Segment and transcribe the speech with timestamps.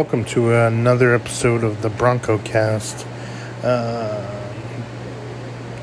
[0.00, 3.06] welcome to another episode of the Bronco Cast.
[3.62, 4.40] Uh,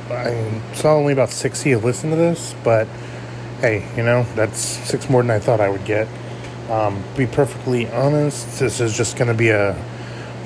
[0.10, 2.88] I saw only about 60 have listened to this, but
[3.62, 6.08] hey, you know, that's six more than I thought I would get.
[6.68, 9.80] Um, be perfectly honest, this is just going to be a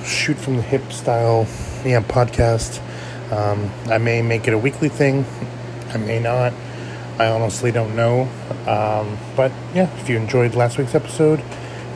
[0.04, 1.48] shoot from the hip style
[1.86, 2.82] yeah, podcast.
[3.32, 5.24] Um, I may make it a weekly thing,
[5.94, 6.52] I may not.
[7.18, 8.24] I honestly don't know.
[8.68, 11.42] Um, but yeah, if you enjoyed last week's episode,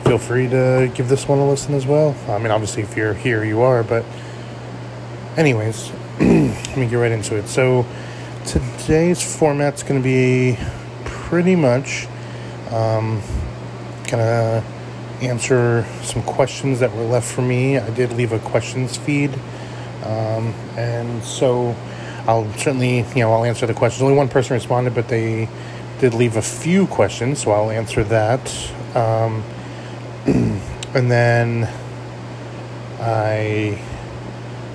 [0.06, 2.14] feel free to give this one a listen as well.
[2.28, 4.04] I mean, obviously, if you're here, you are, but,
[5.36, 7.48] anyways, let me get right into it.
[7.48, 7.84] So,
[8.44, 10.56] today's format's going to be
[11.04, 12.06] pretty much
[12.70, 13.20] um,
[14.08, 14.62] gonna
[15.22, 17.78] answer some questions that were left for me.
[17.78, 19.34] I did leave a questions feed,
[20.04, 21.74] um, and so
[22.28, 24.02] I'll certainly, you know, I'll answer the questions.
[24.02, 25.48] Only one person responded, but they
[25.98, 28.40] did leave a few questions, so I'll answer that.
[28.94, 29.42] Um,
[30.94, 31.72] and then
[32.98, 33.78] I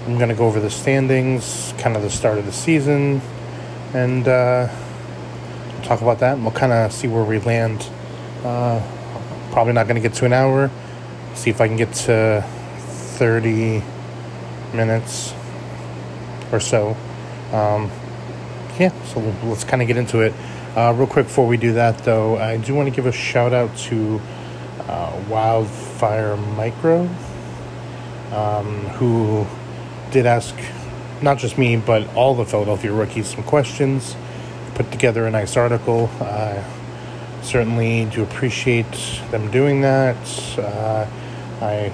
[0.05, 3.21] I'm gonna go over the standings, kind of the start of the season,
[3.93, 4.69] and uh,
[5.83, 6.35] talk about that.
[6.35, 7.85] And we'll kind of see where we land.
[8.45, 8.81] Uh,
[9.51, 10.71] probably not gonna get to an hour.
[11.35, 12.45] See if I can get to
[13.17, 13.83] thirty
[14.73, 15.33] minutes
[16.53, 16.95] or so.
[17.51, 17.91] Um,
[18.79, 20.33] yeah, so let's kind of get into it.
[20.77, 23.51] Uh, real quick before we do that, though, I do want to give a shout
[23.51, 24.21] out to
[24.91, 27.09] uh, Wildfire Micro,
[28.33, 29.47] um, who
[30.11, 30.55] did ask
[31.21, 34.15] not just me, but all the Philadelphia rookies some questions,
[34.75, 36.09] put together a nice article.
[36.19, 36.61] Uh,
[37.41, 38.91] certainly do appreciate
[39.31, 40.17] them doing that.
[40.57, 41.07] Uh,
[41.61, 41.93] I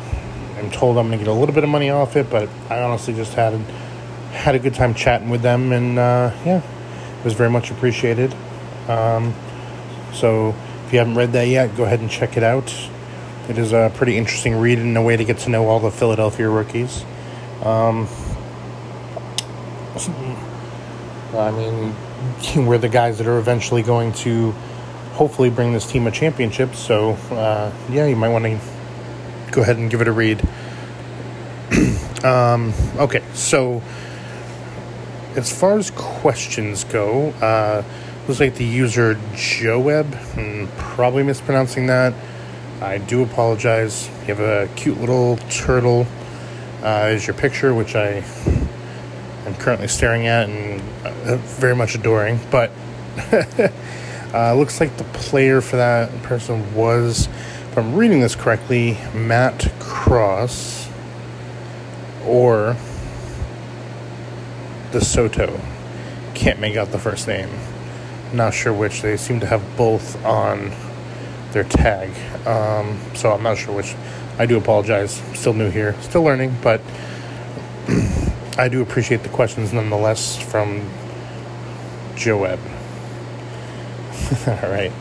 [0.58, 2.82] am told I'm going to get a little bit of money off it, but I
[2.82, 3.54] honestly just had
[4.32, 8.34] had a good time chatting with them, and uh, yeah, it was very much appreciated.
[8.88, 9.34] Um,
[10.14, 10.56] so
[10.86, 12.74] if you haven't read that yet, go ahead and check it out.
[13.50, 15.92] It is a pretty interesting read and a way to get to know all the
[15.92, 17.06] Philadelphia rookies.
[17.64, 18.08] Um,
[21.34, 21.96] I mean,
[22.68, 24.52] we're the guys that are eventually going to
[25.14, 26.76] hopefully bring this team a championship.
[26.76, 28.60] So, uh, yeah, you might want to
[29.52, 30.42] go ahead and give it a read.
[32.26, 33.82] um, okay, so
[35.38, 37.84] as far as questions go, uh,
[38.28, 42.14] looks like the user Joeb, I'm hmm, probably mispronouncing that.
[42.82, 44.08] I do apologize.
[44.22, 46.06] You have a cute little turtle
[46.84, 48.24] uh, is your picture, which I
[49.46, 52.40] am currently staring at and uh, very much adoring.
[52.52, 52.72] But
[54.34, 57.28] uh, looks like the player for that person was,
[57.72, 60.88] if I'm reading this correctly, Matt Cross
[62.28, 62.76] or
[64.92, 65.60] DeSoto.
[66.36, 67.50] Can't make out the first name.
[68.34, 69.02] Not sure which.
[69.02, 70.72] They seem to have both on
[71.52, 72.10] their tag.
[72.48, 73.96] Um, so I'm not sure which.
[74.40, 75.22] I do apologize.
[75.34, 76.80] Still new here, still learning, but
[78.58, 80.88] I do appreciate the questions nonetheless from
[82.16, 82.60] Joeb.
[84.48, 84.92] All right.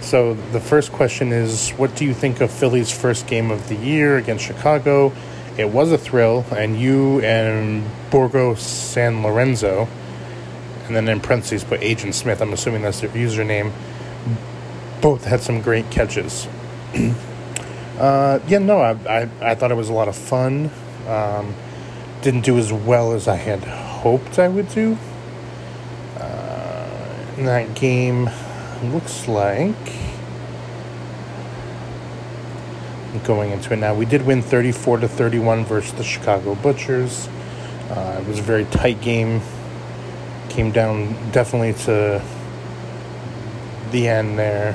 [0.00, 3.74] So the first question is What do you think of Philly's first game of the
[3.74, 5.12] year against Chicago?
[5.58, 9.88] It was a thrill, and you and Borgo San Lorenzo,
[10.86, 13.72] and then in parentheses put Agent Smith, I'm assuming that's their username,
[15.06, 16.48] both had some great catches.
[17.96, 20.68] uh, yeah, no, I, I, I, thought it was a lot of fun.
[21.06, 21.54] Um,
[22.22, 24.98] didn't do as well as I had hoped I would do.
[26.16, 28.28] Uh, that game,
[28.82, 29.76] looks like
[33.22, 33.94] going into it now.
[33.94, 37.28] We did win 34 to 31 versus the Chicago Butchers.
[37.90, 39.40] Uh, it was a very tight game.
[40.48, 42.20] Came down definitely to
[43.92, 44.74] the end there.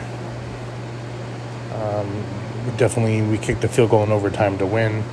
[1.73, 2.23] Um,
[2.77, 5.03] definitely, we kicked the field goal in overtime to win.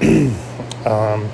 [0.86, 1.28] um,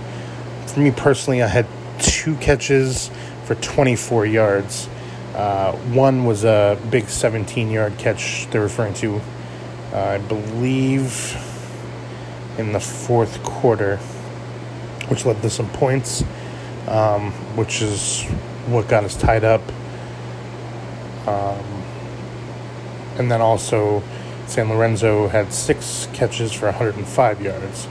[0.66, 1.66] for me personally, I had
[1.98, 3.10] two catches
[3.44, 4.88] for 24 yards.
[5.34, 9.20] Uh, one was a big 17 yard catch they're referring to
[9.94, 11.36] I believe,
[12.58, 13.98] in the fourth quarter,
[15.06, 16.24] which led to some points,
[16.88, 18.24] um, which is
[18.66, 19.62] what got us tied up.
[21.28, 21.73] Um,
[23.18, 24.02] and then also,
[24.46, 27.88] San Lorenzo had six catches for 105 yards.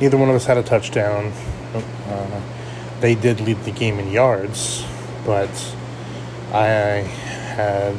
[0.00, 1.32] Neither one of us had a touchdown.
[1.74, 2.40] Uh,
[3.00, 4.84] they did lead the game in yards,
[5.24, 5.50] but
[6.52, 7.04] I
[7.54, 7.96] had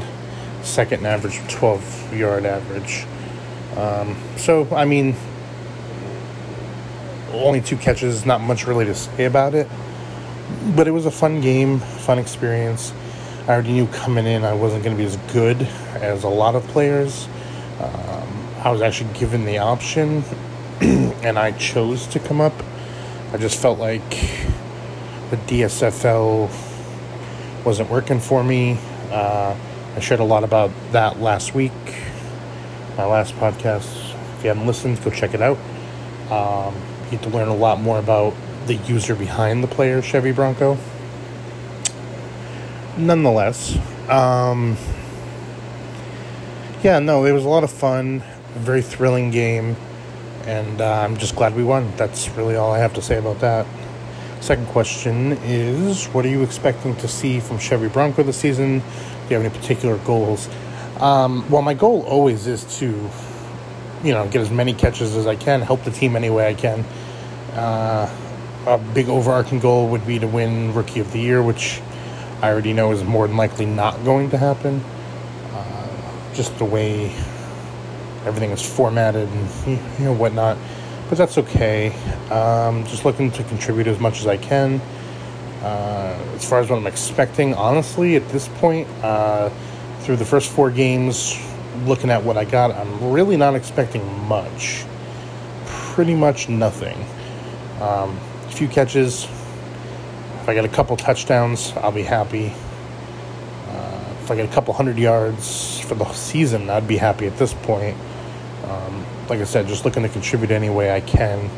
[0.64, 3.06] second average 12 yard average.
[3.78, 5.16] Um, so, I mean,
[7.34, 9.68] only two catches, not much really to say about it.
[10.76, 12.94] But it was a fun game, fun experience.
[13.52, 15.62] I already knew coming in I wasn't going to be as good
[15.96, 17.28] as a lot of players.
[17.82, 20.24] Um, I was actually given the option
[20.80, 22.54] and I chose to come up.
[23.34, 24.10] I just felt like
[25.32, 26.50] the DSFL
[27.66, 28.78] wasn't working for me.
[29.12, 29.54] Uh,
[29.98, 31.74] I shared a lot about that last week,
[32.96, 34.14] my last podcast.
[34.38, 35.58] If you haven't listened, go check it out.
[36.32, 38.34] Um, you get to learn a lot more about
[38.68, 40.78] the user behind the player Chevy Bronco.
[42.98, 43.78] Nonetheless,
[44.10, 44.78] um,
[46.84, 48.24] yeah, no, it was a lot of fun,
[48.56, 49.76] a very thrilling game,
[50.46, 51.92] and uh, I'm just glad we won.
[51.96, 53.66] That's really all I have to say about that.
[54.42, 58.80] Second question is What are you expecting to see from Chevy Bronco this season?
[58.80, 58.86] Do
[59.30, 60.50] you have any particular goals?
[61.00, 62.88] Um, well, my goal always is to,
[64.04, 66.56] you know, get as many catches as I can, help the team any way I
[66.56, 66.84] can.
[67.54, 68.14] Uh,
[68.66, 71.82] a big overarching goal would be to win Rookie of the Year, which
[72.42, 74.84] I already know is more than likely not going to happen.
[75.54, 77.06] Uh, just the way
[78.26, 80.58] everything is formatted and you know whatnot,
[81.10, 81.90] but that's okay.
[82.32, 84.82] Um, just looking to contribute as much as I can.
[85.62, 89.52] Uh, as far as what I'm expecting, honestly, at this point, uh,
[90.00, 91.40] through the first four games,
[91.86, 94.84] looking at what I got, I'm really not expecting much.
[95.66, 96.98] Pretty much nothing.
[97.80, 98.18] Um,
[98.48, 99.28] a few catches.
[100.52, 102.54] I get a couple touchdowns, I'll be happy.
[103.70, 107.38] Uh, if I get a couple hundred yards for the season, I'd be happy at
[107.38, 107.96] this point.
[108.66, 111.50] Um, like I said, just looking to contribute any way I can.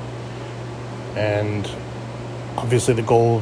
[1.16, 1.66] And
[2.56, 3.40] obviously, the goal,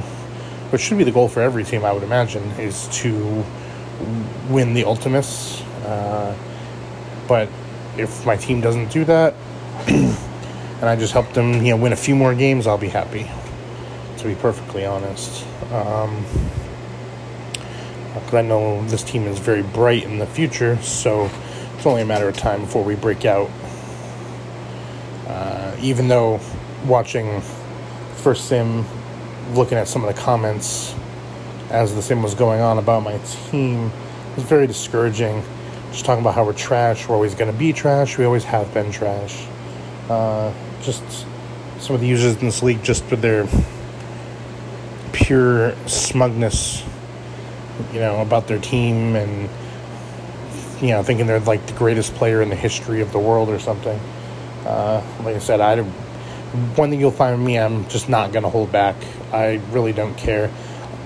[0.69, 3.44] which should be the goal for every team, I would imagine, is to
[4.50, 5.62] win the Ultimus.
[5.83, 6.33] Uh,
[7.27, 7.50] but
[7.98, 9.33] if my team doesn't do that,
[9.88, 10.15] and
[10.81, 13.30] I just help them, you know, win a few more games, I'll be happy
[14.22, 15.46] to be perfectly honest.
[15.72, 16.24] Um,
[18.34, 21.30] I know this team is very bright in the future, so
[21.76, 23.50] it's only a matter of time before we break out.
[25.28, 26.40] Uh, even though
[26.86, 27.42] watching
[28.16, 28.86] First Sim,
[29.54, 30.96] looking at some of the comments
[31.70, 33.18] as the sim was going on about my
[33.50, 33.92] team,
[34.36, 35.44] was very discouraging.
[35.92, 38.74] Just talking about how we're trash, we're always going to be trash, we always have
[38.74, 39.46] been trash.
[40.10, 41.04] Uh, just
[41.80, 43.46] some of the users in this league, just with their
[45.22, 46.84] pure smugness,
[47.94, 49.50] you know, about their team and
[50.82, 53.60] you know thinking they're like the greatest player in the history of the world or
[53.60, 54.00] something.
[54.66, 58.72] Uh, like I said, I one thing you'll find me, I'm just not gonna hold
[58.72, 58.96] back.
[59.32, 60.52] I really don't care.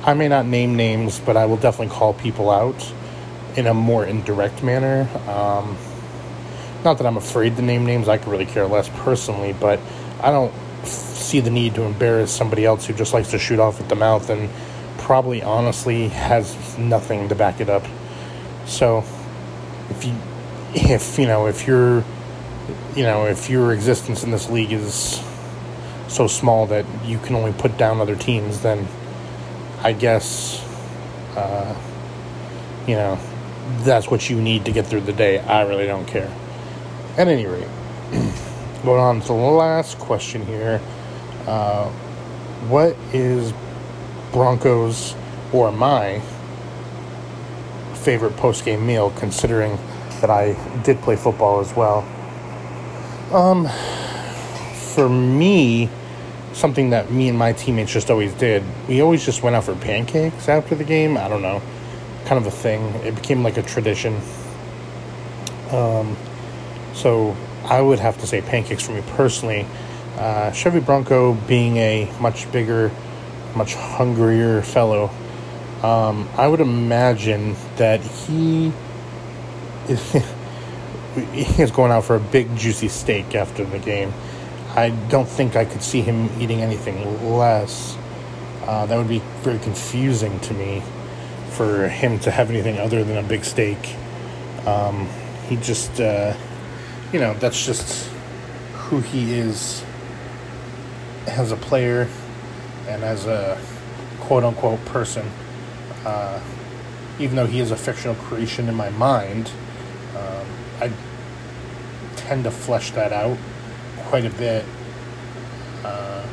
[0.03, 2.93] I may not name names, but I will definitely call people out
[3.55, 5.07] in a more indirect manner.
[5.27, 5.77] Um,
[6.83, 8.07] not that I'm afraid to name names.
[8.07, 9.79] I could really care less personally, but
[10.21, 10.53] I don't
[10.87, 13.95] see the need to embarrass somebody else who just likes to shoot off at the
[13.95, 14.49] mouth and
[14.97, 17.83] probably honestly has nothing to back it up.
[18.65, 19.03] So
[19.89, 20.15] if you
[20.73, 22.03] if you know if you're
[22.95, 25.23] you know if your existence in this league is
[26.07, 28.87] so small that you can only put down other teams then
[29.81, 30.61] I guess
[31.35, 31.75] uh,
[32.87, 33.19] you know
[33.83, 35.39] that's what you need to get through the day.
[35.39, 36.31] I really don't care.
[37.17, 37.67] At any rate,
[38.85, 40.79] going on to the last question here.
[41.47, 41.89] Uh,
[42.69, 43.53] what is
[44.31, 45.15] Broncos
[45.51, 46.21] or my
[47.95, 49.77] favorite post game meal, considering
[50.21, 52.07] that I did play football as well?
[53.31, 53.67] Um,
[54.93, 55.89] for me,
[56.53, 59.75] something that me and my teammates just always did, we always just went out for
[59.75, 61.17] pancakes after the game.
[61.17, 61.61] I don't know,
[62.25, 62.81] kind of a thing.
[63.03, 64.21] It became like a tradition.
[65.71, 66.15] Um,
[66.93, 69.65] so I would have to say pancakes for me personally.
[70.17, 72.91] Uh, Chevy Bronco being a much bigger,
[73.55, 75.09] much hungrier fellow,
[75.83, 78.71] um, I would imagine that he
[79.89, 80.11] is,
[81.31, 84.13] he is going out for a big juicy steak after the game.
[84.75, 87.97] I don't think I could see him eating anything less.
[88.63, 90.81] Uh, that would be very confusing to me
[91.51, 93.95] for him to have anything other than a big steak.
[94.65, 95.07] Um,
[95.47, 96.35] he just, uh,
[97.11, 98.09] you know, that's just
[98.73, 99.83] who he is
[101.27, 102.07] as a player
[102.87, 103.59] and as a
[104.19, 105.29] quote unquote person,
[106.05, 106.39] uh,
[107.19, 109.51] even though he is a fictional creation in my mind,
[110.15, 110.47] um,
[110.81, 110.91] I
[112.15, 113.37] tend to flesh that out
[113.97, 114.65] quite a bit.
[115.83, 116.25] Uh,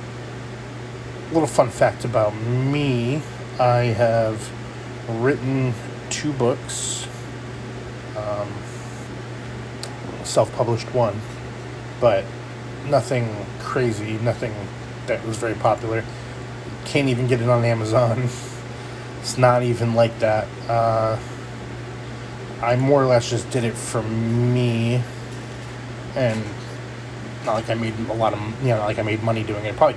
[1.31, 3.23] a little fun fact about me
[3.59, 4.51] I have
[5.09, 5.75] written
[6.11, 7.07] two books,
[8.17, 8.53] um,
[10.25, 11.21] self published one,
[12.01, 12.25] but
[12.87, 14.55] nothing crazy, nothing
[15.07, 16.05] that was very popular.
[16.85, 18.29] Can't even get it on Amazon.
[19.23, 20.49] It's not even like that.
[20.69, 21.17] Uh,
[22.61, 25.01] I more or less just did it for me
[26.17, 26.45] and
[27.45, 29.77] not like I made a lot of you know like I made money doing it.
[29.77, 29.97] Probably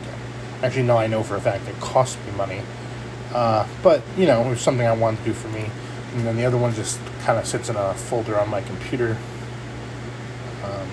[0.64, 2.62] actually no, I know for a fact it cost me money.
[3.34, 5.70] Uh, but you know, it was something I wanted to do for me.
[6.14, 9.18] And then the other one just kind of sits in a folder on my computer.
[10.66, 10.90] Um,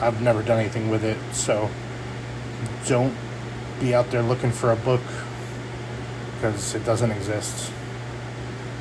[0.00, 1.68] I've never done anything with it, so
[2.86, 3.14] don't
[3.78, 5.00] be out there looking for a book
[6.34, 7.70] because it doesn't exist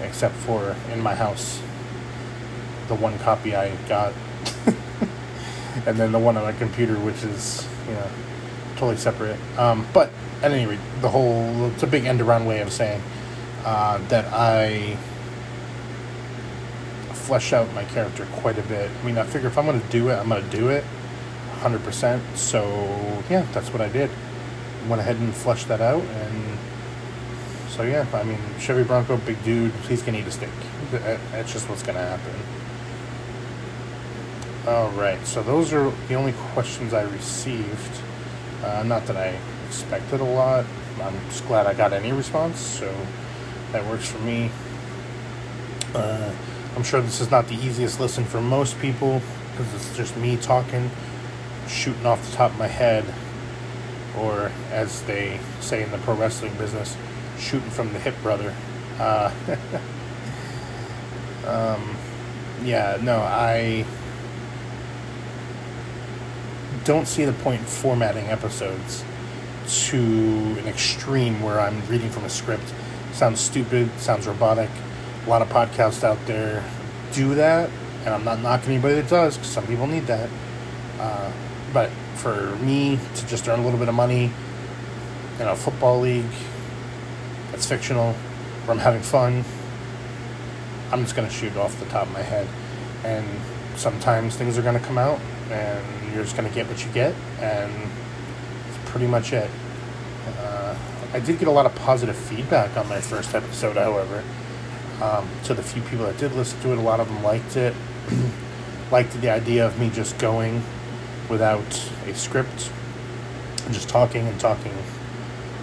[0.01, 1.61] except for in my house
[2.87, 4.13] the one copy I got
[5.85, 8.07] and then the one on my computer which is you know
[8.75, 9.37] totally separate.
[9.57, 13.01] Um, but at any rate the whole it's a big end around way of saying
[13.65, 14.97] uh, that I
[17.29, 20.09] flesh out my character quite a bit I mean I figure if I'm gonna do
[20.09, 20.83] it I'm gonna do it
[21.59, 22.63] 100% so
[23.29, 24.09] yeah that's what I did
[24.87, 26.59] went ahead and fleshed that out and
[27.79, 30.49] so yeah, I mean Chevy Bronco, big dude, he's gonna eat a steak.
[30.91, 32.33] That's just what's gonna happen.
[34.67, 38.01] All right, so those are the only questions I received.
[38.65, 40.65] Uh, not that I expected a lot.
[41.01, 42.93] I'm just glad I got any response, so
[43.71, 44.51] that works for me.
[45.95, 46.33] Uh,
[46.75, 49.21] I'm sure this is not the easiest listen for most people
[49.51, 50.89] because it's just me talking,
[51.67, 53.05] shooting off the top of my head,
[54.17, 56.95] or as they say in the pro wrestling business,
[57.37, 58.53] shooting from the hip, brother.
[58.99, 59.31] Uh,
[61.45, 61.95] um,
[62.63, 63.85] yeah, no, I
[66.85, 69.03] don't see the point in formatting episodes
[69.67, 72.73] to an extreme where I'm reading from a script.
[73.13, 74.69] Sounds stupid, sounds robotic.
[75.25, 76.63] A lot of podcasts out there
[77.13, 77.69] do that,
[78.05, 80.29] and I'm not knocking anybody that does because some people need that.
[80.99, 81.31] Uh,
[81.73, 84.31] but for me to just earn a little bit of money
[85.39, 86.25] in a football league
[87.51, 89.43] that's fictional, where I'm having fun,
[90.91, 92.47] I'm just going to shoot off the top of my head.
[93.03, 93.25] And
[93.75, 96.91] sometimes things are going to come out, and you're just going to get what you
[96.91, 99.49] get, and that's pretty much it.
[100.39, 100.75] Uh,
[101.13, 104.23] I did get a lot of positive feedback on my first episode, however.
[105.01, 107.55] Um, to the few people that did listen to it, a lot of them liked
[107.55, 107.73] it.
[108.91, 110.63] liked the idea of me just going
[111.29, 112.71] without a script
[113.65, 114.73] and just talking and talking,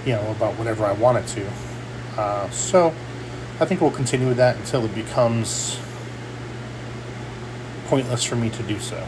[0.07, 1.47] you know, about whatever I wanted to.
[2.17, 2.95] Uh, so
[3.61, 5.79] I think we'll continue with that until it becomes
[7.89, 8.99] pointless for me to do so.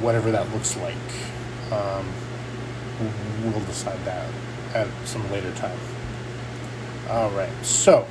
[0.00, 0.94] Whatever that looks like.
[1.72, 2.12] Um,
[3.44, 4.28] we'll decide that
[4.74, 5.78] at some later time.
[7.08, 8.06] Alright, so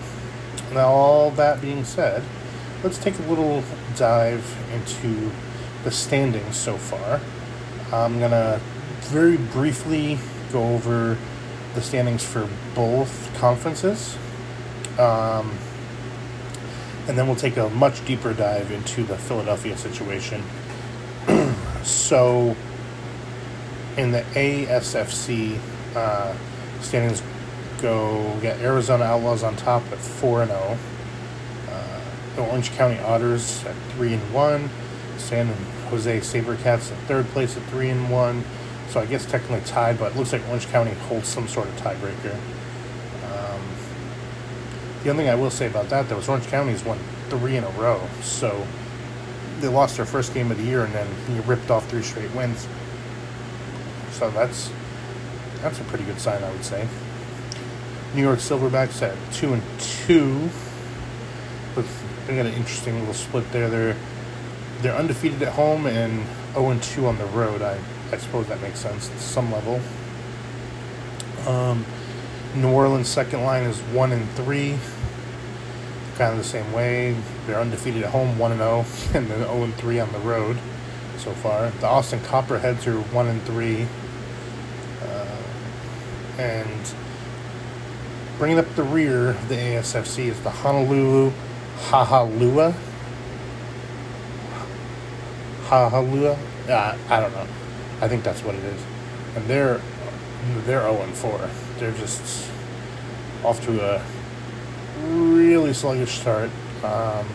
[0.73, 2.23] now all that being said,
[2.83, 3.63] let's take a little
[3.95, 5.31] dive into
[5.83, 7.21] the standings so far.
[7.93, 8.59] I'm going to
[9.01, 10.17] very briefly
[10.51, 11.17] go over
[11.75, 14.17] the standings for both conferences.
[14.97, 15.57] Um,
[17.07, 20.43] and then we'll take a much deeper dive into the Philadelphia situation.
[21.83, 22.55] so,
[23.97, 25.59] in the ASFC
[25.95, 26.35] uh,
[26.81, 27.21] standings,
[27.85, 30.77] go we got Arizona Outlaws on top at four and zero.
[31.69, 31.71] Oh.
[31.71, 34.69] Uh, the Orange County Otters at three and one.
[35.17, 35.47] San
[35.89, 38.43] Jose SaberCats at third place at three and one.
[38.89, 41.75] So I guess technically tied, but it looks like Orange County holds some sort of
[41.75, 42.33] tiebreaker.
[42.33, 43.61] Um,
[45.03, 46.97] the only thing I will say about that, though, is Orange County's won
[47.29, 48.01] three in a row.
[48.21, 48.65] So
[49.59, 52.33] they lost their first game of the year, and then you ripped off three straight
[52.33, 52.67] wins.
[54.11, 54.71] So that's
[55.61, 56.87] that's a pretty good sign, I would say.
[58.15, 60.49] New York Silverbacks at two and two.
[62.27, 63.69] They got an interesting little split there.
[63.69, 63.95] They're
[64.81, 67.61] they're undefeated at home and 0 and 2 on the road.
[67.61, 67.77] I
[68.11, 69.81] I suppose that makes sense to some level.
[71.45, 71.85] Um,
[72.55, 74.77] New Orleans' second line is one and three,
[76.17, 77.15] kind of the same way.
[77.45, 80.19] They're undefeated at home, one and zero, and then zero oh and three on the
[80.19, 80.57] road
[81.17, 81.69] so far.
[81.81, 83.87] The Austin Copperheads are one and three,
[85.01, 85.37] uh,
[86.37, 86.95] and
[88.37, 91.31] bringing up the rear of the ASFC is the Honolulu
[91.89, 92.73] Hahalua.
[95.67, 96.37] Hahalua?
[96.67, 97.47] Uh, I don't know.
[98.01, 98.81] I think that's what it is.
[99.35, 99.81] And they're
[100.65, 101.49] they're 0 and 4.
[101.79, 102.49] They're just
[103.43, 104.05] off to a
[105.07, 106.49] really sluggish start.
[106.83, 107.27] Um,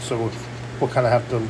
[0.00, 0.32] so we'll,
[0.80, 1.46] we'll kind of have to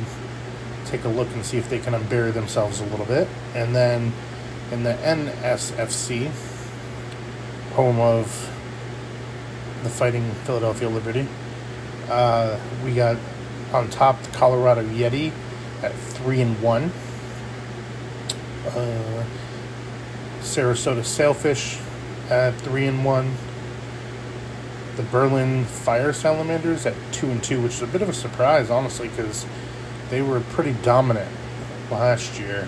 [0.85, 3.27] take a look and see if they can unbury themselves a little bit.
[3.55, 4.13] And then
[4.71, 6.31] in the NSFC,
[7.73, 8.25] home of
[9.83, 11.27] the Fighting Philadelphia Liberty,
[12.09, 13.17] uh, we got
[13.73, 15.31] on top the Colorado Yeti
[15.81, 16.91] at three and one
[18.67, 19.23] uh,
[20.41, 21.79] Sarasota Sailfish
[22.29, 23.33] at three and one.
[24.97, 28.69] The Berlin Fire Salamanders at two and two, which is a bit of a surprise,
[28.69, 29.45] honestly, because
[30.09, 31.31] they were pretty dominant
[31.89, 32.67] last year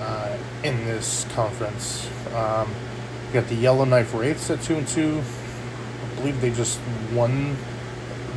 [0.00, 2.08] uh, in this conference.
[2.34, 2.72] Um,
[3.32, 5.22] you got the Yellowknife Wraiths at two and two.
[6.04, 6.78] I believe they just
[7.14, 7.56] won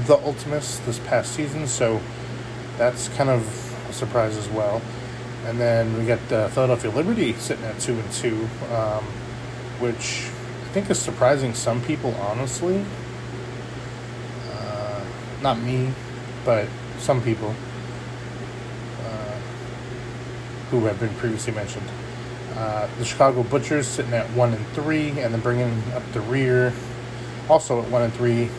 [0.05, 1.99] the Ultimus this past season, so
[2.77, 4.81] that's kind of a surprise as well.
[5.45, 9.03] And then we got uh, Philadelphia Liberty sitting at two and two, um,
[9.79, 10.29] which
[10.63, 12.85] I think is surprising some people, honestly.
[14.53, 15.03] Uh,
[15.41, 15.91] not me,
[16.45, 17.53] but some people
[19.01, 19.37] uh,
[20.71, 21.89] who have been previously mentioned.
[22.55, 26.73] Uh, the Chicago Butchers sitting at one and three, and then bringing up the rear,
[27.49, 28.49] also at one and three.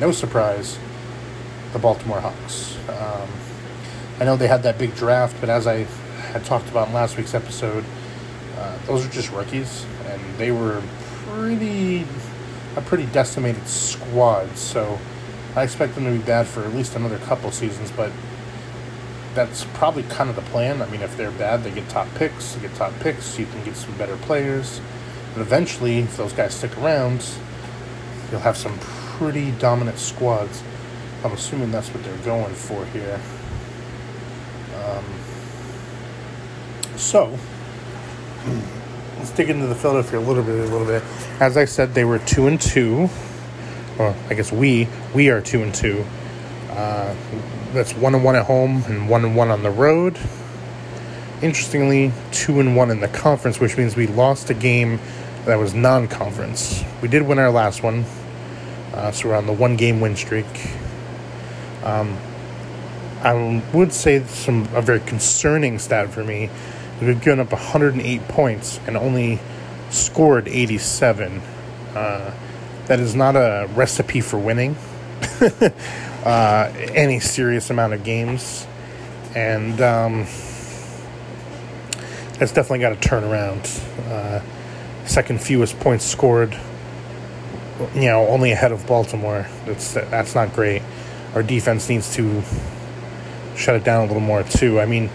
[0.00, 0.78] No surprise,
[1.72, 2.76] the Baltimore Hawks.
[2.88, 3.28] Um,
[4.18, 5.84] I know they had that big draft, but as I
[6.32, 7.84] had talked about in last week's episode,
[8.58, 10.82] uh, those are just rookies, and they were
[11.28, 12.06] pretty
[12.76, 14.56] a pretty decimated squad.
[14.56, 14.98] So
[15.54, 18.10] I expect them to be bad for at least another couple seasons, but
[19.34, 20.80] that's probably kind of the plan.
[20.80, 22.54] I mean, if they're bad, they get top picks.
[22.54, 24.80] They get top picks, you can get some better players.
[25.34, 27.26] But eventually, if those guys stick around,
[28.30, 30.62] you'll have some pretty dominant squads.
[31.24, 33.20] I'm assuming that's what they're going for here.
[34.84, 35.04] Um,
[36.96, 37.36] so,
[39.18, 41.02] let's dig into the Philadelphia a little bit, a little bit.
[41.40, 43.08] As I said, they were two and two.
[43.98, 46.04] Well, I guess we we are two and two.
[46.74, 47.14] Uh,
[47.72, 50.18] that's one and one at home and one and one on the road.
[51.42, 54.98] Interestingly, two and one in the conference, which means we lost a game
[55.44, 56.82] that was non-conference.
[57.02, 58.04] We did win our last one,
[58.94, 60.46] uh, so we're on the one-game win streak.
[61.82, 62.16] Um,
[63.22, 66.50] I would say some a very concerning stat for me.
[67.00, 69.40] We've given up 108 points and only
[69.90, 71.40] scored 87.
[71.94, 72.34] Uh,
[72.86, 74.76] that is not a recipe for winning.
[76.24, 78.66] uh, any serious amount of games,
[79.34, 80.26] and um,
[82.38, 83.60] that's definitely got to turn around.
[84.08, 84.40] Uh,
[85.04, 86.58] second fewest points scored,
[87.94, 89.46] you know, only ahead of Baltimore.
[89.66, 90.82] That's that's not great.
[91.34, 92.42] Our defense needs to
[93.54, 94.80] shut it down a little more too.
[94.80, 95.10] I mean,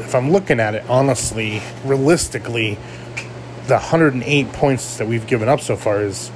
[0.00, 2.78] if I'm looking at it honestly, realistically,
[3.68, 6.30] the 108 points that we've given up so far is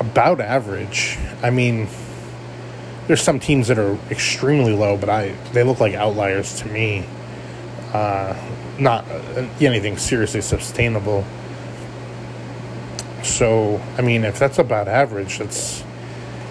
[0.00, 1.16] about average.
[1.42, 1.86] I mean
[3.06, 7.04] there's some teams that are extremely low, but I they look like outliers to me.
[7.92, 8.36] Uh,
[8.78, 11.24] not uh, anything seriously sustainable.
[13.22, 15.84] So I mean, if that's about average, that's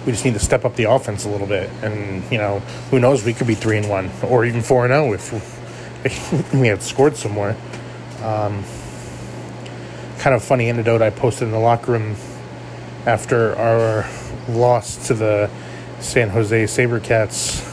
[0.06, 3.00] we just need to step up the offense a little bit, and you know, who
[3.00, 6.68] knows, we could be three and one or even four and zero oh if we
[6.68, 7.56] had scored some more.
[8.22, 8.64] Um,
[10.18, 12.16] kind of funny anecdote I posted in the locker room
[13.04, 14.08] after our
[14.48, 15.50] loss to the
[16.04, 17.66] San Jose Sabercats.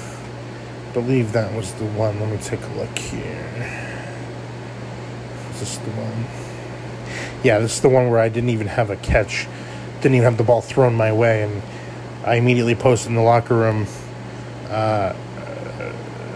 [0.89, 2.20] I believe that was the one.
[2.20, 3.46] Let me take a look here.
[5.52, 6.26] Is this the one?
[7.44, 9.48] Yeah, this is the one where I didn't even have a catch,
[10.02, 11.62] didn't even have the ball thrown my way, and
[12.26, 13.86] I immediately posted in the locker room,
[14.70, 15.13] uh,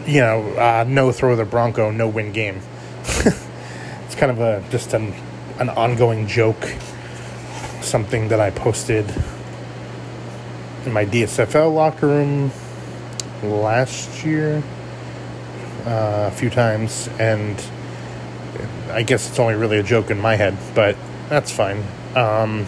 [0.05, 2.59] you know, uh, no throw the Bronco, no win game.
[3.03, 5.13] it's kind of a just an
[5.59, 6.75] an ongoing joke,
[7.81, 9.05] something that I posted
[10.85, 12.51] in my DSFL locker room
[13.43, 14.63] last year
[15.85, 17.61] uh, a few times, and
[18.91, 20.95] I guess it's only really a joke in my head, but
[21.29, 21.83] that's fine.
[22.15, 22.65] Um,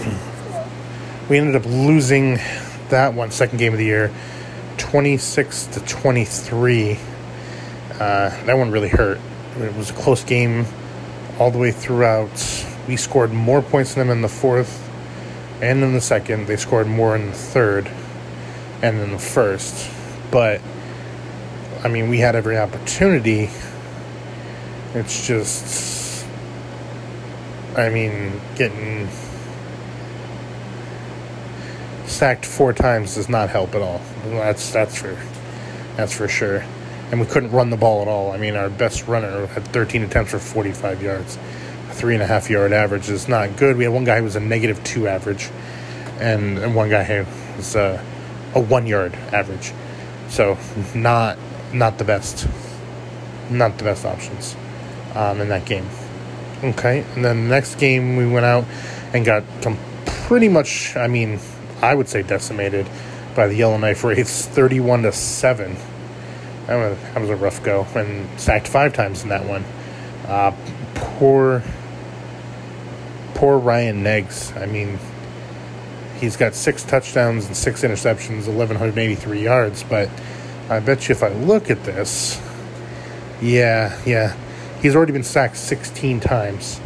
[1.28, 2.38] we ended up losing
[2.88, 4.12] that one second game of the year
[4.78, 6.98] 26 to 23
[8.02, 9.20] uh, that one really hurt.
[9.60, 10.66] It was a close game
[11.38, 12.30] all the way throughout.
[12.88, 14.91] We scored more points than them in the fourth
[15.62, 16.46] and in the second.
[16.46, 17.88] They scored more in the third
[18.82, 19.90] and in the first.
[20.30, 20.60] But,
[21.84, 23.48] I mean, we had every opportunity.
[24.94, 26.26] It's just,
[27.76, 29.08] I mean, getting
[32.06, 34.02] sacked four times does not help at all.
[34.26, 35.16] That's that's for
[35.96, 36.62] that's for sure.
[37.10, 38.32] And we couldn't run the ball at all.
[38.32, 41.38] I mean, our best runner had 13 attempts for 45 yards
[41.92, 43.76] three and a half yard average is not good.
[43.76, 45.50] We had one guy who was a negative two average,
[46.18, 47.24] and, and one guy who
[47.56, 48.04] was a,
[48.54, 49.72] a one yard average.
[50.28, 50.58] So
[50.94, 51.38] not
[51.72, 52.48] not the best,
[53.50, 54.56] not the best options
[55.14, 55.86] um, in that game.
[56.64, 58.64] Okay, and then the next game we went out
[59.12, 60.96] and got com- pretty much.
[60.96, 61.38] I mean,
[61.82, 62.86] I would say decimated
[63.34, 65.76] by the Yellowknife Wraiths, thirty-one to seven.
[66.66, 69.64] That was, that was a rough go, and sacked five times in that one.
[70.26, 70.54] Uh,
[70.94, 71.62] poor
[73.34, 74.56] poor Ryan Neggs.
[74.60, 74.98] I mean,
[76.20, 80.08] he's got six touchdowns and six interceptions, 1,183 yards, but
[80.68, 82.40] I bet you if I look at this,
[83.40, 84.36] yeah, yeah,
[84.80, 86.80] he's already been sacked 16 times.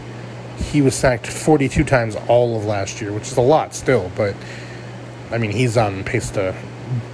[0.57, 4.35] He was sacked 42 times all of last year, which is a lot still, but
[5.31, 6.55] I mean, he's on pace to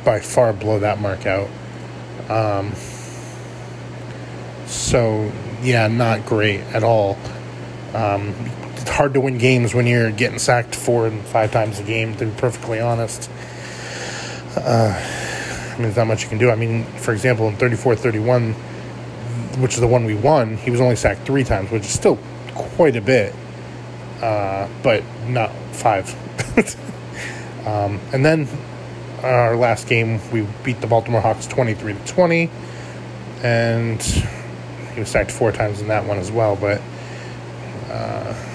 [0.04, 1.48] by far blow that mark out.
[2.28, 2.72] Um,
[4.66, 7.18] so, yeah, not great at all.
[7.94, 8.34] Um,
[8.82, 12.16] it's hard to win games when you're getting sacked four and five times a game,
[12.16, 13.30] to be perfectly honest.
[14.56, 16.50] Uh, I mean, there's not much you can do.
[16.50, 18.54] I mean, for example, in 34 31,
[19.60, 22.18] which is the one we won, he was only sacked three times, which is still
[22.56, 23.32] quite a bit,
[24.20, 26.10] uh, but not five.
[27.64, 28.48] um, and then
[29.22, 32.50] our last game, we beat the Baltimore Hawks 23 to 20,
[33.44, 36.82] and he was sacked four times in that one as well, but.
[37.88, 38.48] Uh,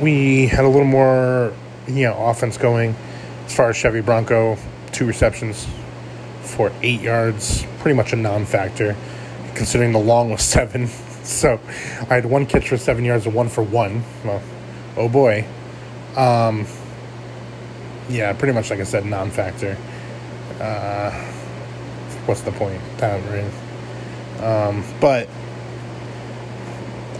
[0.00, 1.52] we had a little more,
[1.86, 2.96] you know, offense going
[3.46, 4.56] as far as Chevy Bronco,
[4.92, 5.66] two receptions
[6.42, 8.96] for eight yards, pretty much a non-factor,
[9.54, 10.88] considering the long was seven.
[11.24, 11.58] So
[12.10, 14.04] I had one catch for seven yards and one for one.
[14.26, 14.42] Well,
[14.94, 15.46] oh boy.
[16.16, 16.66] Um,
[18.10, 19.78] yeah, pretty much like I said, non-factor.
[20.60, 21.10] Uh,
[22.26, 22.78] what's the point?
[24.42, 25.30] Um, but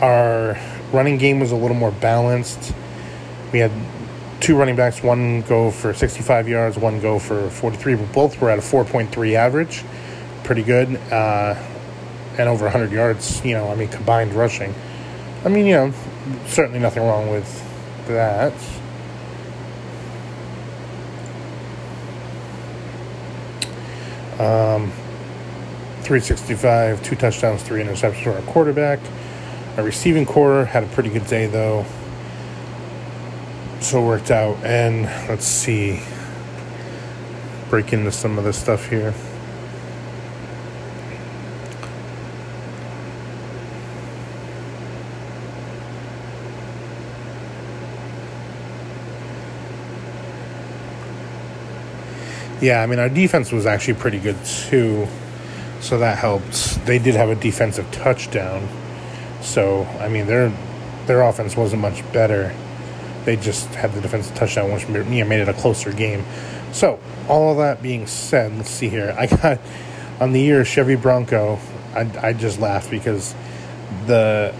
[0.02, 0.58] our
[0.94, 2.72] running game was a little more balanced.
[3.52, 3.72] We had
[4.40, 8.50] two running backs, one go for 65 yards, one go for 43, but both were
[8.50, 9.84] at a 4.3 average.
[10.44, 10.96] Pretty good.
[11.10, 11.54] Uh,
[12.38, 14.74] and over 100 yards, you know, I mean, combined rushing.
[15.44, 15.92] I mean, you know,
[16.46, 17.62] certainly nothing wrong with
[18.08, 18.52] that.
[24.34, 24.90] Um,
[26.02, 29.00] 365, two touchdowns, three interceptions for our quarterback.
[29.76, 31.84] Our receiving core had a pretty good day, though
[33.84, 34.56] so worked out.
[34.64, 36.00] And let's see,
[37.68, 39.14] break into some of this stuff here.
[52.60, 55.06] Yeah, I mean, our defense was actually pretty good too,
[55.80, 56.86] so that helped.
[56.86, 58.66] They did have a defensive touchdown,
[59.44, 60.52] so I mean, their
[61.06, 62.52] their offense wasn't much better
[63.24, 66.24] they just had the defensive touchdown, which made it a closer game.
[66.72, 69.14] So, all of that being said, let's see here.
[69.18, 69.60] I got
[70.20, 71.58] on the year Chevy Bronco.
[71.94, 73.34] I, I just laughed because
[74.06, 74.54] the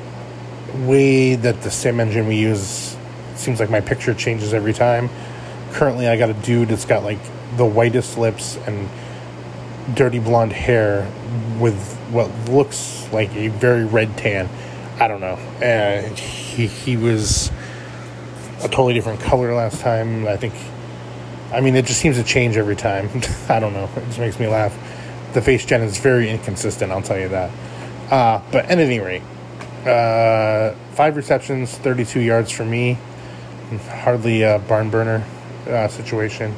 [0.79, 2.97] way that the sim engine we use
[3.35, 5.11] seems like my picture changes every time.
[5.73, 7.18] Currently, I got a dude that's got like
[7.57, 8.88] the whitest lips and
[9.94, 11.11] dirty blonde hair
[11.59, 14.49] with what looks like a very red tan.
[14.98, 15.37] I don't know.
[15.61, 17.50] And he he was
[18.62, 20.26] a totally different color last time.
[20.26, 20.54] I think,
[21.52, 23.09] I mean, it just seems to change every time.
[23.48, 23.88] I don't know.
[23.96, 24.76] It just makes me laugh.
[25.35, 27.50] The face gen is very inconsistent, I'll tell you that.
[28.11, 29.22] Uh, but at any rate,
[29.85, 32.98] uh, five receptions, 32 yards for me.
[33.88, 35.24] Hardly a barn burner
[35.66, 36.54] uh, situation.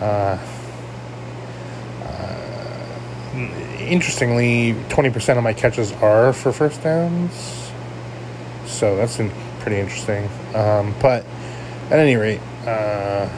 [0.00, 0.38] Uh, uh,
[3.34, 7.70] interestingly, 20% of my catches are for first downs.
[8.66, 9.16] So that's
[9.60, 10.28] pretty interesting.
[10.54, 11.24] Um, but
[11.90, 13.28] at any rate, uh,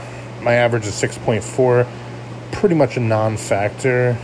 [0.43, 1.87] my average is 6.4,
[2.53, 4.17] pretty much a non factor.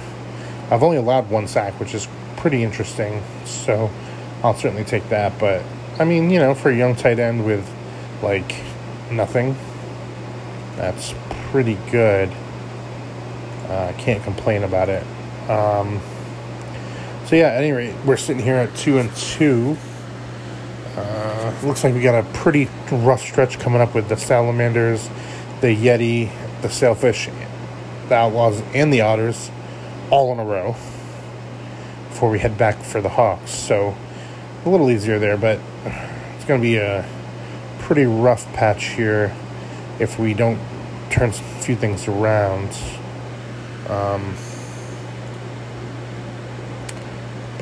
[0.70, 3.90] I've only allowed one sack, which is pretty interesting, so
[4.42, 5.38] I'll certainly take that.
[5.38, 5.62] But
[5.98, 7.68] I mean, you know, for a young tight end with
[8.22, 8.54] like
[9.10, 9.56] nothing,
[10.76, 11.14] that's
[11.50, 12.30] pretty good.
[13.68, 15.06] I uh, can't complain about it.
[15.48, 16.00] Um,
[17.26, 19.76] so yeah, at any rate, we're sitting here at two and two.
[20.96, 25.08] Uh, looks like we got a pretty rough stretch coming up with the salamanders,
[25.60, 27.28] the yeti, the sailfish,
[28.08, 29.50] the outlaws, and the otters
[30.10, 30.76] all in a row
[32.08, 33.50] before we head back for the hawks.
[33.50, 33.96] So
[34.64, 35.58] a little easier there, but
[36.36, 37.08] it's going to be a
[37.78, 39.34] pretty rough patch here
[39.98, 40.60] if we don't
[41.10, 42.76] turn a few things around.
[43.88, 44.34] Um,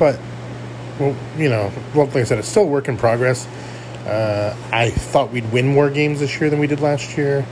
[0.01, 0.19] but
[0.99, 3.45] well, you know, like I said, it's still a work in progress.
[4.07, 7.45] Uh, I thought we'd win more games this year than we did last year.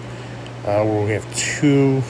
[0.66, 2.02] Uh, where we have two.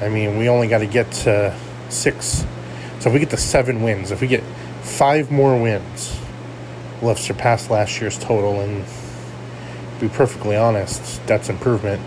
[0.00, 1.56] I mean, we only got to get to
[1.90, 2.44] six.
[2.98, 4.42] So if we get to seven wins, if we get
[4.82, 6.18] five more wins,
[7.00, 8.60] we'll have surpassed last year's total.
[8.60, 12.02] And to be perfectly honest, that's improvement.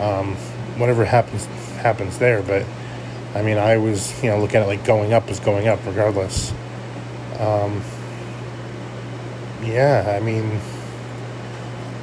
[0.00, 0.34] Um,
[0.78, 1.44] whatever happens,
[1.76, 2.40] happens there.
[2.40, 2.64] But
[3.34, 6.52] I mean, I was, you know, looking at like going up is going up regardless.
[7.38, 7.82] Um,
[9.62, 10.60] yeah, I mean,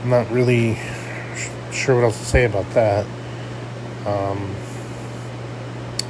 [0.03, 0.75] I'm not really
[1.35, 3.05] sh- sure what else to say about that.
[4.05, 4.55] Um,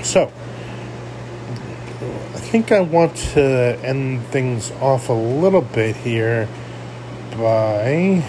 [0.04, 0.32] So,
[2.34, 6.48] I think I want to end things off a little bit here
[7.38, 8.24] by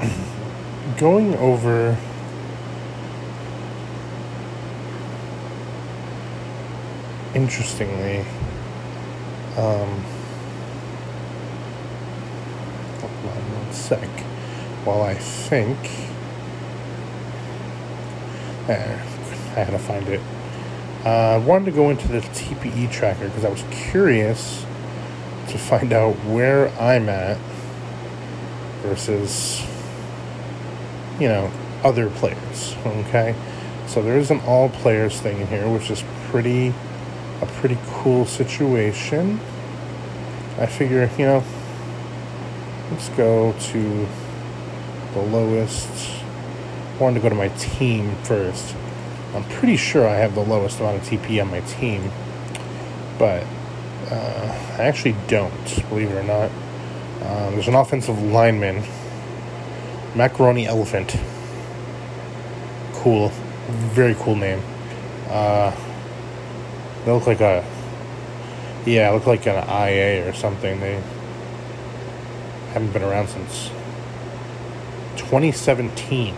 [0.98, 1.98] going over
[7.34, 8.20] interestingly
[9.56, 10.02] um,
[13.00, 14.08] hold on one sec
[14.84, 15.78] while I think
[18.66, 19.02] there
[19.56, 20.20] I had to find it
[21.04, 24.64] uh, I wanted to go into the TPE tracker because I was curious
[25.48, 27.36] to find out where I'm at
[28.80, 29.62] versus,
[31.20, 31.50] you know,
[31.82, 32.74] other players.
[32.86, 33.34] Okay,
[33.86, 36.72] so there is an all players thing in here, which is pretty
[37.66, 39.40] pretty cool situation.
[40.58, 41.42] I figure, you know,
[42.90, 44.06] let's go to
[45.14, 45.88] the lowest.
[45.88, 48.76] I wanted to go to my team first.
[49.34, 52.10] I'm pretty sure I have the lowest amount of TP on my team,
[53.18, 53.42] but
[54.10, 56.50] uh, I actually don't, believe it or not.
[57.22, 58.84] Um, there's an offensive lineman,
[60.14, 61.16] Macaroni Elephant.
[62.92, 63.30] Cool,
[63.70, 64.60] very cool name.
[65.28, 65.74] Uh,
[67.04, 67.64] they look like a,
[68.86, 70.80] yeah, look like an IA or something.
[70.80, 71.02] They
[72.72, 73.70] haven't been around since
[75.16, 76.34] 2017.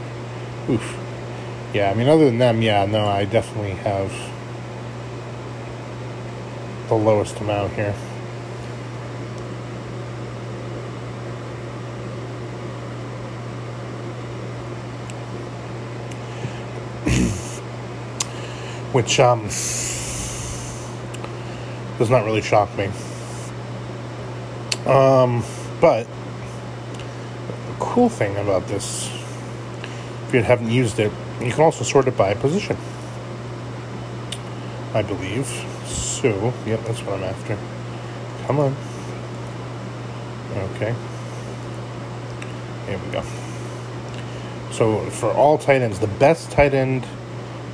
[0.68, 0.98] Oof.
[1.72, 4.12] Yeah, I mean, other than them, yeah, no, I definitely have
[6.88, 7.92] the lowest amount here.
[18.92, 19.48] Which um,
[21.98, 22.86] does not really shock me.
[24.86, 25.42] Um,
[25.80, 26.06] but
[27.66, 29.10] the cool thing about this,
[30.28, 32.76] if you haven't used it, you can also sort it by position.
[34.94, 35.46] I believe.
[35.86, 37.58] So, yep, that's what I'm after.
[38.46, 38.76] Come on.
[40.56, 40.94] Okay.
[42.86, 43.22] Here we go.
[44.72, 47.06] So, for all tight ends, the best tight end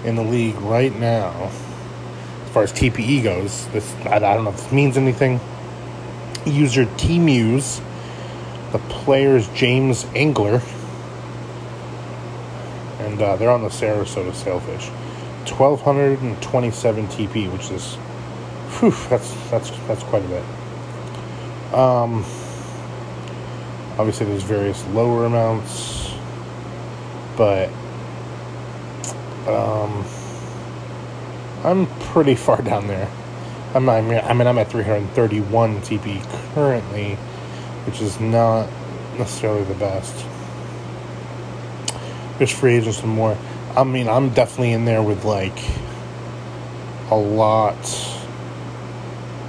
[0.04, 1.50] in the league right now,
[2.52, 5.40] far as TPE goes, this I, I don't know if this means anything.
[6.44, 7.80] User T Muse,
[8.72, 10.60] the player is James Engler
[13.12, 14.88] and uh, they're on the Sarasota Sailfish.
[15.50, 17.96] 1227 TP, which is,
[18.78, 20.44] whew, that's that's that's quite a bit.
[21.74, 22.24] Um,
[23.98, 26.14] obviously, there's various lower amounts,
[27.36, 27.68] but
[29.48, 30.04] um,
[31.64, 33.10] I'm pretty far down there.
[33.74, 36.22] I'm I mean, I'm at 331 TP
[36.54, 37.14] currently,
[37.86, 38.68] which is not
[39.18, 40.26] necessarily the best
[42.42, 43.36] there's free agents and more.
[43.76, 45.56] I mean, I'm definitely in there with like
[47.10, 47.78] a lot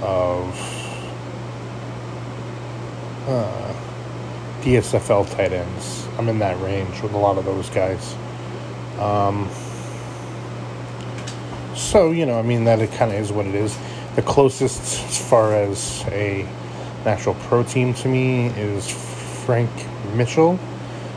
[0.00, 0.54] of
[3.26, 3.74] uh,
[4.62, 6.06] DSFL tight ends.
[6.18, 8.14] I'm in that range with a lot of those guys.
[9.00, 9.50] Um,
[11.84, 13.76] so you know, I mean, that it kind of is what it is.
[14.16, 16.48] The closest, as far as a
[17.04, 18.90] natural pro team to me, is
[19.44, 19.70] Frank
[20.14, 20.58] Mitchell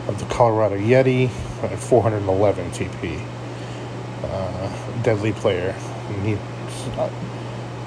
[0.07, 1.29] of the Colorado Yeti
[1.63, 3.23] at 411 TP.
[4.23, 5.75] Uh, deadly player.
[6.09, 6.33] And he,
[6.97, 7.09] uh,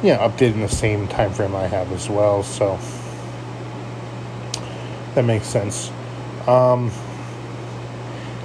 [0.02, 2.78] yeah, updated in the same time frame I have as well, so
[5.14, 5.90] that makes sense.
[6.46, 6.90] Um,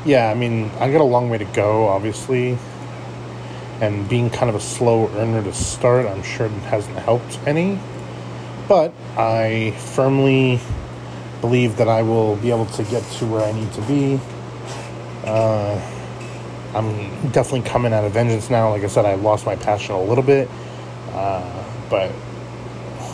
[0.03, 2.57] yeah, I mean, I got a long way to go, obviously,
[3.81, 7.79] and being kind of a slow earner to start, I'm sure it hasn't helped any.
[8.67, 10.59] But I firmly
[11.41, 14.19] believe that I will be able to get to where I need to be.
[15.23, 15.79] Uh,
[16.73, 18.69] I'm definitely coming out of vengeance now.
[18.69, 20.49] Like I said, I lost my passion a little bit,
[21.11, 22.11] uh, but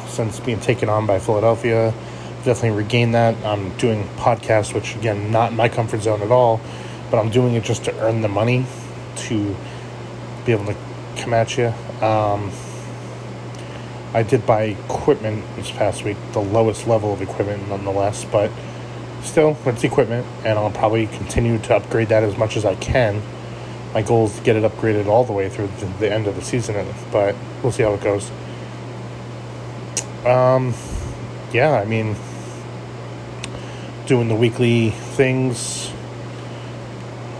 [0.08, 1.94] since being taken on by Philadelphia,
[2.44, 3.36] definitely regained that.
[3.46, 6.60] I'm doing podcasts, which again, not in my comfort zone at all,
[7.10, 8.66] but I'm doing it just to earn the money
[9.16, 9.56] to
[10.46, 10.76] be able to
[11.18, 11.68] come at you.
[12.02, 12.52] Um,
[14.14, 18.52] I did buy equipment this past week, the lowest level of equipment nonetheless, but
[19.24, 23.22] still, it's equipment, and I'll probably continue to upgrade that as much as I can.
[23.94, 26.42] My goal is to get it upgraded all the way through the, end of the
[26.42, 28.30] season, but we'll see how it goes.
[30.26, 30.74] Um,
[31.54, 32.16] yeah, I mean,
[34.08, 35.92] doing the weekly things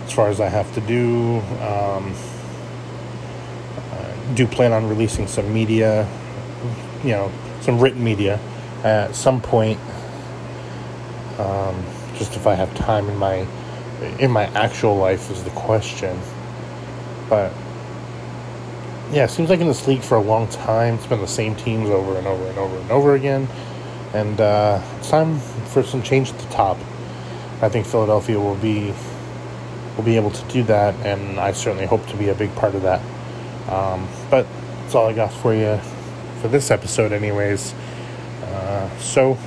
[0.04, 1.40] as far as I have to do.
[1.60, 2.14] Um,
[4.32, 6.08] do plan on releasing some media
[7.04, 8.38] you know some written media
[8.84, 9.78] at some point.
[11.38, 11.84] Um,
[12.16, 13.46] just if I have time in my
[14.18, 16.18] in my actual life is the question,
[17.28, 17.52] but
[19.12, 21.54] yeah, it seems like in this league for a long time, it's been the same
[21.54, 23.46] teams over and over and over and over again.
[24.14, 26.78] And uh, it's time for some change at the top.
[27.60, 28.92] I think Philadelphia will be
[29.96, 32.74] will be able to do that, and I certainly hope to be a big part
[32.74, 33.00] of that.
[33.68, 34.46] Um, but
[34.82, 35.78] that's all I got for you
[36.40, 37.74] for this episode, anyways.
[38.42, 39.38] Uh, so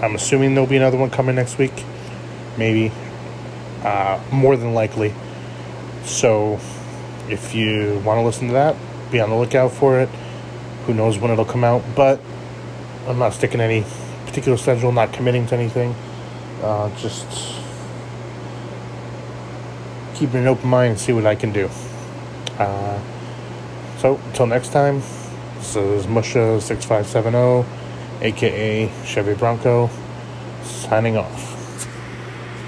[0.00, 1.84] I'm assuming there'll be another one coming next week,
[2.56, 2.90] maybe,
[3.84, 5.14] uh, more than likely.
[6.04, 6.58] So
[7.28, 8.76] if you want to listen to that,
[9.10, 10.08] be on the lookout for it.
[10.86, 12.20] Who knows when it'll come out, but
[13.06, 13.84] I'm not sticking any
[14.26, 15.94] particular schedule, not committing to anything.
[16.62, 17.26] Uh, just
[20.14, 21.68] keeping an open mind and see what I can do.
[22.58, 23.00] Uh,
[24.00, 25.02] so, until next time,
[25.58, 27.66] this is Musha6570,
[28.22, 29.90] aka Chevy Bronco,
[30.62, 31.49] signing off.